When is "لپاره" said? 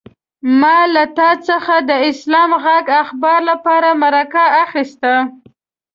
3.49-3.89